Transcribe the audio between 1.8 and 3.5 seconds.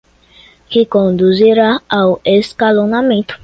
ao escalonamento